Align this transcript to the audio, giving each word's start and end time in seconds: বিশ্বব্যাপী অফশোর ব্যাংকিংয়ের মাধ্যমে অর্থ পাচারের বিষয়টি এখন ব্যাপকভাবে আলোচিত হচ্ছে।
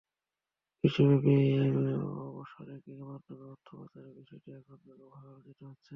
বিশ্বব্যাপী 0.83 1.35
অফশোর 2.31 2.65
ব্যাংকিংয়ের 2.67 3.07
মাধ্যমে 3.09 3.43
অর্থ 3.53 3.67
পাচারের 3.79 4.13
বিষয়টি 4.19 4.49
এখন 4.51 4.77
ব্যাপকভাবে 4.81 5.27
আলোচিত 5.29 5.59
হচ্ছে। 5.63 5.89